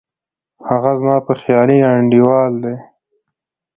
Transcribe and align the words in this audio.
هغه 0.69 0.91
زما 0.99 1.15
یو 1.21 1.33
خیالي 1.41 1.77
انډیوال 1.91 2.53
دی 2.63 2.75